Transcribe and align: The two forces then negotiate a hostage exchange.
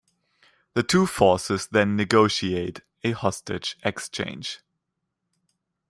The 0.73 0.81
two 0.81 1.05
forces 1.05 1.67
then 1.67 1.95
negotiate 1.95 2.79
a 3.03 3.11
hostage 3.11 3.77
exchange. 3.83 4.61